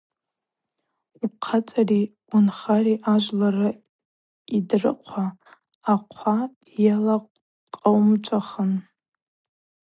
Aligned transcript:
Ухъацӏари 1.25 2.01
уынхари 2.31 2.95
ажвлара 3.13 3.69
йдрыхъва, 4.55 5.25
ахъва 5.93 6.35
йылакъауымчӏвахын. 6.83 8.71